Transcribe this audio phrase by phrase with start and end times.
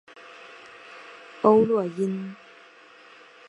[1.43, 2.35] 欧络因。